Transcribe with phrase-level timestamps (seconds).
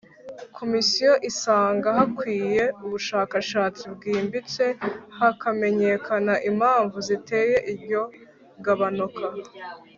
[0.57, 4.65] Komisiyo isanga hakwiye ubushakashatsi bwimbitse
[5.17, 8.01] hakamenyekana impamvu zateye iryo
[8.65, 9.23] gabanuka